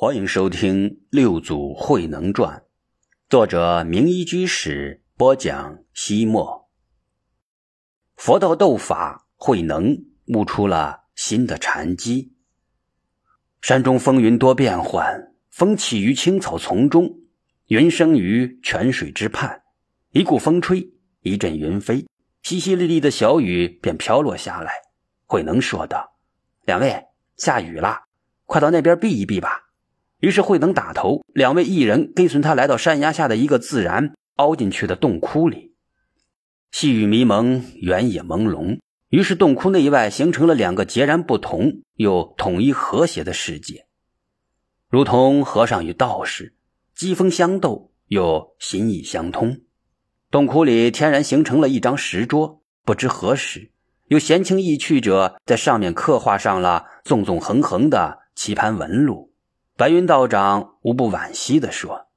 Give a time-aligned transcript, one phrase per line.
[0.00, 2.56] 欢迎收听《六祖慧能传》，
[3.28, 5.80] 作者明一居士播讲。
[5.92, 6.70] 西末，
[8.14, 12.32] 佛道斗法，慧能悟出了新的禅机。
[13.60, 17.18] 山中风云多变幻，风起于青草丛中，
[17.66, 19.62] 云生于泉水之畔。
[20.12, 20.92] 一股风吹，
[21.22, 22.06] 一阵云飞，
[22.44, 24.70] 淅淅沥沥的小雨便飘落下来。
[25.26, 26.16] 慧能说道
[26.66, 27.06] ：“两位，
[27.36, 28.04] 下雨了，
[28.44, 29.64] 快到那边避一避吧。”
[30.20, 35.74] 于是慧能打头，两位一人跟随他来到山崖下的一个自然凹进去的洞窟里。
[36.72, 38.80] 细雨迷蒙，原野朦胧，
[39.10, 43.86] 于是洞窟内外形成了两个截然不同又统一和谐的世界，
[44.90, 46.54] 如同和尚与道士，
[46.94, 49.60] 机锋相斗又心意相通。
[50.30, 53.70] 洞窟里天然形成了一张石桌，不知何时
[54.08, 59.27] 有闲情逸趣者在上面刻画上了纵纵横横的棋盘纹路。
[59.78, 62.08] 白云道长无不惋惜地说：“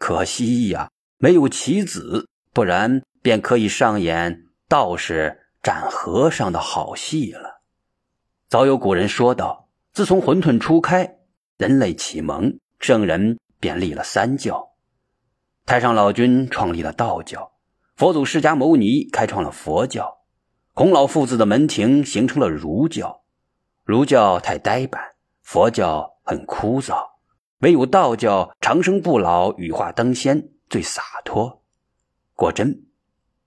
[0.00, 7.60] 可惜呀，没有棋子，不然便可以上演道士斩和尚的好戏了。”
[8.48, 11.18] 早有古人说道：“自从混沌初开，
[11.58, 14.70] 人类启蒙，圣人便立了三教。
[15.66, 17.52] 太上老君创立了道教，
[17.94, 20.20] 佛祖释迦牟尼开创了佛教，
[20.72, 23.20] 孔老父子的门庭形成了儒教。
[23.84, 25.02] 儒教太呆板，
[25.42, 27.08] 佛教。”很枯燥，
[27.58, 31.64] 唯有道教长生不老、羽化登仙最洒脱。
[32.36, 32.84] 果真，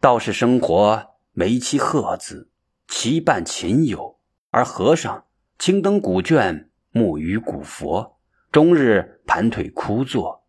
[0.00, 2.50] 道士生活眉妻鹤子，
[2.88, 4.18] 齐伴琴友；
[4.50, 5.24] 而和尚
[5.56, 8.18] 青灯古卷，木鱼古佛，
[8.50, 10.44] 终日盘腿枯坐。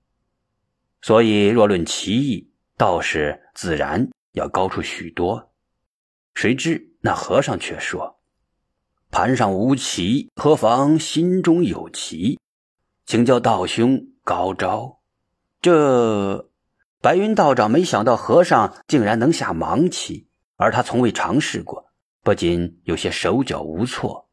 [1.03, 5.52] 所以，若论奇艺，道士自然要高出许多。
[6.34, 8.14] 谁知那和尚却说。
[9.11, 12.39] 盘上无棋，何妨心中有棋？
[13.06, 15.00] 请教道兄高招。
[15.62, 16.50] 这
[17.02, 21.85] 白云道长没想到和尚竟然能下盲棋，而他从未尝试过，
[22.24, 24.28] 不仅有些手脚无措。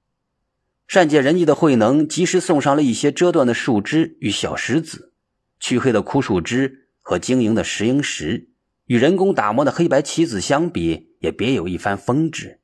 [0.89, 5.13] 善解人意的慧能及时送上了一些折断的树枝与小石子，
[5.61, 8.49] 黢黑的枯树枝和晶莹的石英石，
[8.87, 12.62] 与人工打磨的黑白棋子相比，也别有一番风致。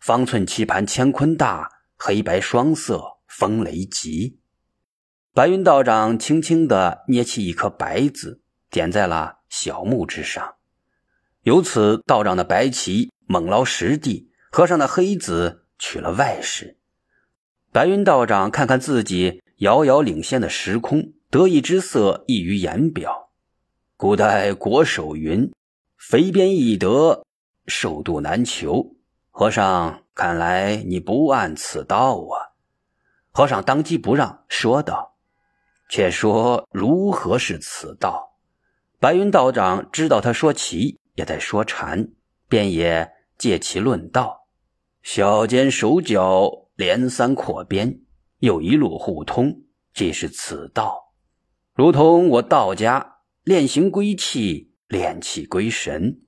[0.00, 4.38] 方寸棋盘乾坤大，黑白双色风雷急。
[5.34, 8.40] 白云道长轻轻地捏起一颗白子，
[8.70, 10.54] 点在了小木之上。
[11.42, 16.78] 由此，道长的白棋猛捞实地，和尚的黑子取了外势。
[17.70, 23.30] 白云道长看看自己遥遥领先的时空，得意之色溢于言表。
[23.96, 25.52] 古代国手云
[25.98, 27.22] ：“肥边易得，
[27.66, 28.96] 瘦度难求。”
[29.32, 32.50] 和尚，看来你不按此道啊！
[33.30, 35.16] 和尚当机不让，说道
[35.88, 38.36] ：“且说如何是此道？”
[38.98, 42.08] 白云道长知道他说棋也在说禅，
[42.48, 44.48] 便也借其论道
[45.02, 48.00] ：“小尖手脚，连三扩边，
[48.40, 49.62] 又一路互通，
[49.94, 51.12] 即是此道。
[51.72, 56.20] 如同我道家练形归气，练气归神，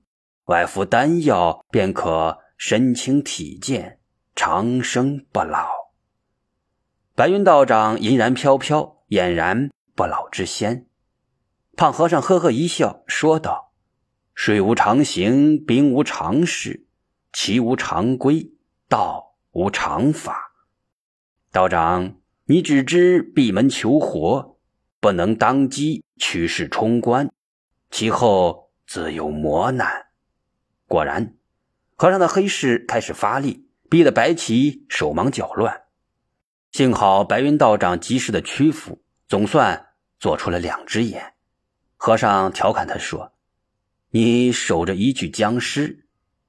[0.45, 3.99] 外服丹药便可。”身轻体健，
[4.37, 5.67] 长生不老。
[7.13, 10.87] 白云道长银然飘飘，俨然不老之仙。
[11.75, 13.73] 胖和尚呵呵一笑，说道
[14.33, 16.87] ：“水无常形，兵无常势，
[17.33, 18.53] 棋无常规，
[18.87, 20.53] 道无常法。
[21.51, 24.57] 道长，你只知闭门求活，
[25.01, 27.29] 不能当机取势冲关，
[27.91, 30.05] 其后自有磨难。”
[30.87, 31.35] 果然。
[31.95, 35.81] 和尚的黑势开始发力，逼得白棋手忙脚乱。
[36.71, 39.89] 幸好白云道长及时的屈服，总算
[40.19, 41.33] 做出了两只眼。
[41.95, 43.31] 和尚调侃他说
[44.11, 46.07] ：“你守着一具僵尸，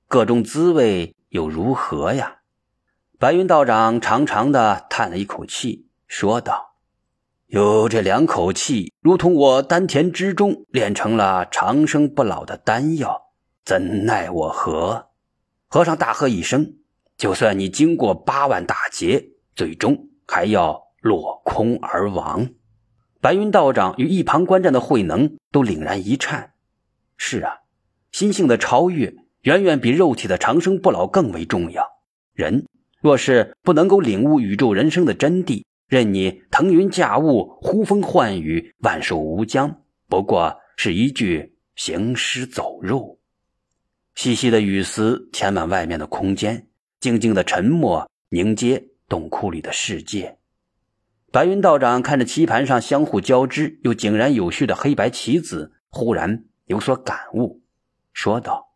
[0.09, 2.38] 各种滋味又如何呀？”
[3.21, 6.75] 白云道长长长的叹了一口气，说道
[7.47, 13.30] ：“有这两口气，如同我丹田之中炼成了长生不老的丹药，
[13.65, 15.10] 怎奈我何？”
[15.74, 16.76] 和尚大喝一声
[17.18, 22.48] ：“就算你经过八万大劫，最终还要落空而亡。”
[23.21, 26.53] 白云道长与一旁观战的慧能都凛然一颤。
[27.16, 27.62] 是啊，
[28.12, 31.84] 心性的超越远远比肉体的长生不老更为重要。
[32.34, 32.68] 人
[33.00, 43.18] 若是不能够领悟宇宙人生的真谛，任你腾云驾雾、呼风唤雨、万寿无疆，不过是一具行尸走肉。
[44.15, 46.69] 细细的雨丝填满外面的空间，
[47.01, 50.39] 静静的沉默凝结洞窟里的世界。
[51.33, 57.61] 白云道长看着棋盘上相互交织又井然有序的黑白棋子，忽然有所感悟，
[58.13, 58.69] 说道：“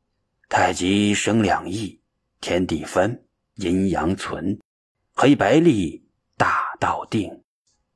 [0.51, 2.01] 太极生两仪，
[2.41, 3.25] 天地分，
[3.55, 4.59] 阴阳存，
[5.15, 6.05] 黑白立，
[6.37, 7.45] 大道定。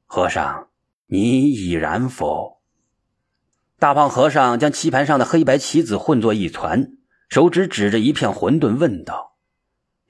[0.07, 0.69] 和尚，
[1.07, 2.61] 你已然否？”
[3.81, 6.99] 大胖和尚将棋盘上的黑白棋子混作一团，
[7.33, 9.39] 手指指着一片混沌，问道：“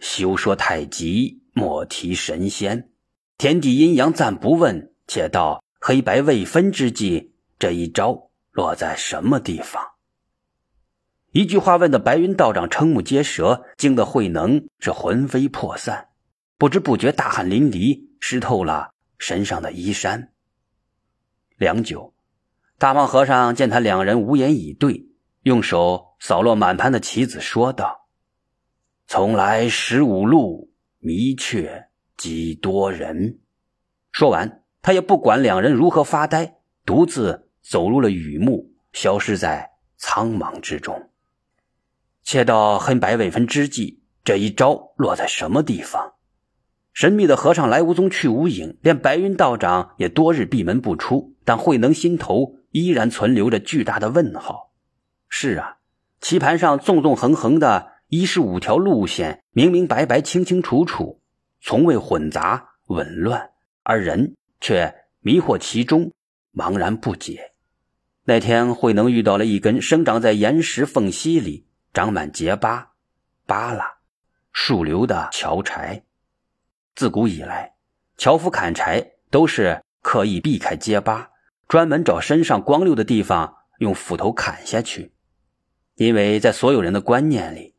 [0.03, 2.91] 休说太极，莫提神仙。
[3.39, 7.31] 天地阴阳暂不问，且道黑白未分之际，
[7.61, 9.81] 这一招落在什么地方？”
[11.31, 16.09] 一句话问的白云道长瞠目结舌，惊得慧能是魂飞魄散，
[16.59, 20.33] 不知不觉大汗淋漓，湿透了身上的衣衫。
[21.57, 22.13] 良久。
[22.79, 25.07] 大胖和尚见他两人无言以对，
[25.45, 28.07] 用手扫落满盘的棋子，说道
[29.09, 30.71] ：“从来十五路，
[31.01, 33.41] 迷却几多人。”
[34.13, 41.11] 说完，他也不管两人如何发呆，独自走入了雨幕，消失在苍茫之中。
[42.23, 46.13] 切到黑白未分之际，这一招落在什么地方？
[46.93, 52.59] 神秘的和尚来无踪，去无影，连白云道长也多日闭门不出，但慧能心头。
[52.71, 54.73] 依然存留着巨大的问号。
[55.29, 55.79] 是啊，
[56.23, 61.21] 棋盘上纵纵横横的一十五条路线，明明白白、清清楚楚，
[61.61, 63.51] 从未混杂紊乱，
[63.83, 66.13] 而人却迷惑其中，
[66.55, 67.51] 茫然不解。
[68.25, 72.93] 那天，慧能遇到了一根生长在岩石缝隙里、长满结疤、
[73.45, 73.85] 疤拉、
[74.53, 76.05] 树瘤的樵柴。
[76.95, 77.75] 自古以来，
[78.17, 81.31] 樵夫砍柴都是刻意避开结疤。
[81.67, 85.13] 专门找身上光溜的地方用斧头砍下去，
[86.03, 87.75] 因为在所有人的观念里，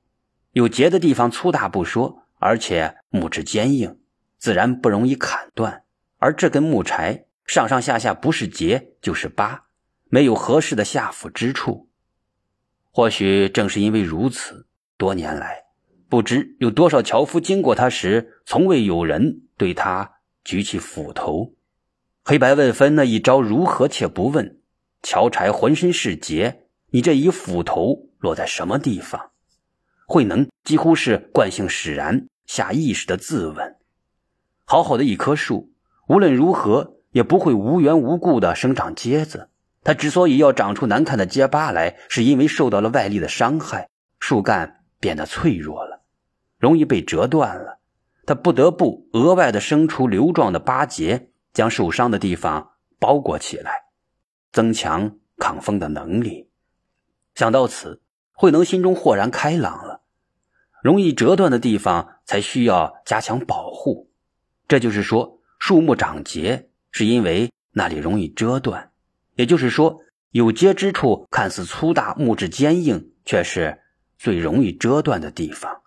[0.54, 4.00] 有结的地方粗大不说，而且木质坚硬，
[4.38, 5.84] 自然不容易砍断。
[6.20, 9.66] 而这根木柴上上下下不是结就是疤，
[10.10, 11.90] 没有合适的下斧之处。
[12.92, 15.64] 或许正是因为如此，多年来
[16.08, 20.14] 不知有多少樵夫经过他时，从未有人对他
[20.46, 21.54] 举起斧头。
[22.24, 23.90] 黑白问分那一招如何？
[23.90, 24.60] 且不问。
[25.02, 26.63] 樵柴浑身是结，
[26.94, 29.32] 你这一斧头落在什么地方？
[30.06, 33.78] 慧能几乎是惯性使然，下意识的自问：
[34.64, 35.72] 好好的一棵树，
[36.08, 39.50] 无论如何也不会无缘无故的生长疖子。
[39.84, 43.90] 它之所以要长出难看的结疤来，是因为受到了外力的伤害，
[44.20, 46.04] 树干变得脆弱了，
[46.60, 47.80] 容易被折断了。
[48.28, 51.30] 它不得不额外的生出瘤状的疤结。
[51.54, 53.72] 将受伤的地方包裹起来，
[54.52, 56.50] 增强抗风的能力。
[57.36, 58.02] 想到此，
[58.32, 60.02] 慧能心中豁然开朗了。
[60.82, 64.10] 容易折断的地方才需要加强保护。
[64.68, 68.92] 这就是说，树木长结是因为那里容易折断。
[69.36, 70.02] 也就是说，
[70.32, 73.82] 有结之处看似粗大、木质坚硬，却是
[74.18, 75.82] 最容易折断的地方。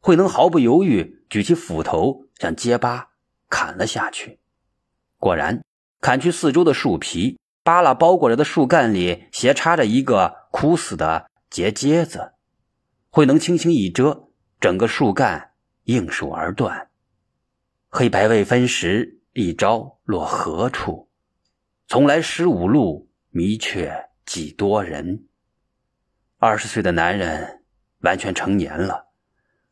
[0.00, 3.10] 慧能毫不犹豫举起斧头，向结疤
[3.48, 4.38] 砍了下去。
[5.18, 5.62] 果然，
[6.00, 12.32] 砍去四周的树皮，扒拉包裹着的树干里斜插着一个枯死的结疖子。
[13.10, 14.28] 慧能轻轻一遮，
[14.58, 15.52] 整个树干
[15.84, 16.90] 应手而断。
[17.88, 21.08] 黑白未分时，一招落何处？
[21.86, 25.28] 从来十五路，迷却几多人？
[26.38, 27.62] 二十岁的男人，
[28.00, 29.06] 完全成年了。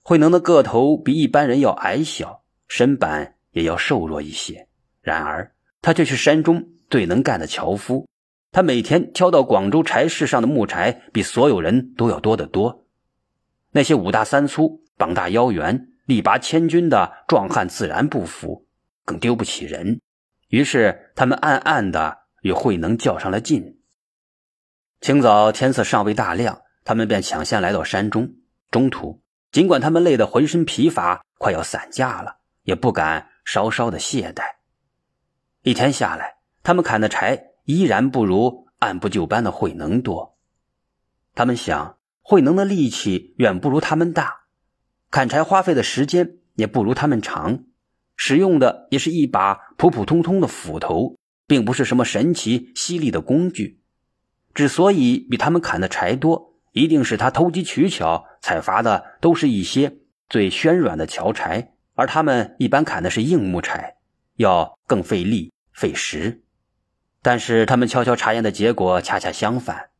[0.03, 4.69] 慧能的个头比一般人要矮小，身板也要瘦弱一些。
[5.01, 5.53] 然而，
[5.83, 8.09] 他却是山中最能干的樵夫。
[8.57, 12.87] 他每天挑到广州柴市上的木柴，比所有人都要多得多。
[13.73, 18.67] 那些五大三粗、膀大腰圆、力拔千钧的壮汉自然不服，
[19.05, 20.01] 更丢不起人。
[20.49, 23.79] 于是，他们暗暗的与慧能较上了劲。
[25.03, 28.37] 清早天色尚未大亮，他们便抢先来到山中。
[28.71, 29.21] 中途，
[29.53, 34.45] 尽管他们累得浑身疲乏，快要散架了，也不敢稍稍的懈怠。
[35.61, 40.37] 一天下来，他们砍的柴依然不如按部就班的慧能多。
[41.35, 44.47] 他们想，慧能的力气远不如他们大，
[45.11, 47.65] 砍柴花费的时间也不如他们长，
[48.17, 53.81] 使用的也是一把普普通通的斧头，并不是什么神奇犀利的工具。
[54.55, 63.97] 之所以比他们砍的柴多，一定是他投机取巧采伐的都是一些最暄软的樵柴，而他们一般砍的是硬木柴，
[64.37, 65.53] 要更费力。
[65.73, 66.43] 费时，
[67.27, 69.91] 但是他们悄悄查验的结果恰恰相反。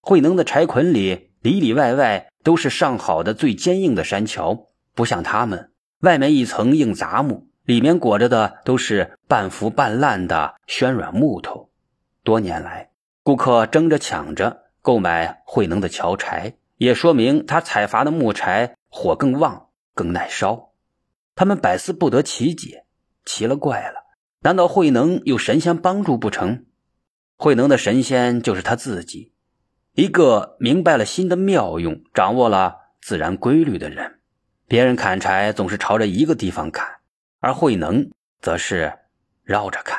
[0.00, 11.70] 慧能的柴捆里里里外外都是上好的、最坚硬的山桥，不像他们，外面一层硬杂木，里面裹着的都是半腐半烂的暄软木头。
[12.22, 12.90] 多年来，
[13.24, 20.70] 顾客争着抢着购买慧能的桥柴，也说明他采伐的木柴火更旺、更耐烧。
[21.34, 22.84] 他们百思不得其解，
[23.24, 24.04] 奇了怪了，
[24.42, 26.64] 难道慧能有神仙帮助不成？
[27.36, 29.32] 慧能的神仙就是他自己，
[29.92, 34.20] 一个明白了心的妙用、掌握了自然规律的人。
[34.66, 36.86] 别人砍柴总是朝着一个地方砍，
[37.40, 38.92] 而慧能则是
[39.44, 39.98] 绕着砍。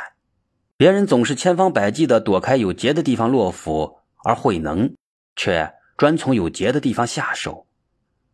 [0.76, 4.96] 别人总是千方百计地躲开有结的地方落斧，而慧能
[5.36, 7.68] 却专从有结的地方下手。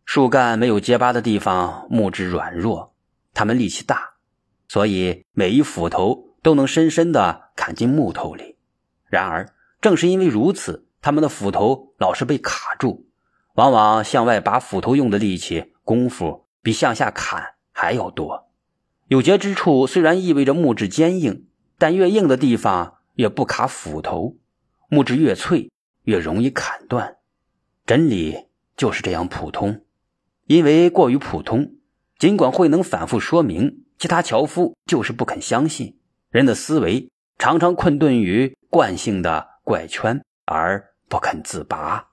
[0.04, 2.94] 树干没有结疤的地方，木质软弱，
[3.32, 4.14] 他们力气大，
[4.68, 8.53] 所以每一斧头都能深深地砍进木头里。
[9.14, 13.06] 然而，正是因为如此，他们的斧头老是被卡住，
[13.54, 18.50] 往往向外拔斧头用的力气功夫比向下砍还要多。
[19.06, 21.46] 有节之处虽然意味着木质坚硬，
[21.78, 24.36] 但越硬的地方越不卡斧头，
[24.88, 25.70] 木质越脆
[26.02, 27.18] 越容易砍断。
[27.86, 29.84] 真理就是这样普通，
[30.46, 31.74] 因为过于普通，
[32.18, 36.00] 尽管慧能反复说明，其他樵夫就是不肯相信。
[36.30, 38.56] 人的思维常常困顿于。
[38.74, 42.08] 惯性的怪圈，而不肯自拔。